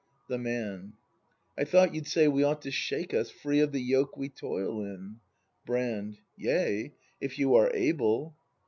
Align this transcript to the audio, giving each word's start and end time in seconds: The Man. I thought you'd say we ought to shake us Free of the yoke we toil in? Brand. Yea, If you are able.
The 0.27 0.39
Man. 0.39 0.93
I 1.55 1.63
thought 1.63 1.93
you'd 1.93 2.07
say 2.07 2.27
we 2.27 2.43
ought 2.43 2.63
to 2.63 2.71
shake 2.71 3.13
us 3.13 3.29
Free 3.29 3.59
of 3.59 3.71
the 3.71 3.79
yoke 3.79 4.17
we 4.17 4.29
toil 4.29 4.83
in? 4.83 5.19
Brand. 5.63 6.17
Yea, 6.35 6.95
If 7.19 7.37
you 7.37 7.53
are 7.53 7.69
able. 7.71 8.35